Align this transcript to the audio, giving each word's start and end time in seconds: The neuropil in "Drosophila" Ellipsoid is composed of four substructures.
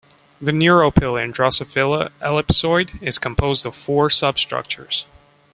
The 0.41 0.51
neuropil 0.51 1.15
in 1.23 1.31
"Drosophila" 1.31 2.09
Ellipsoid 2.23 2.99
is 3.03 3.19
composed 3.19 3.67
of 3.67 3.75
four 3.75 4.09
substructures. 4.09 5.05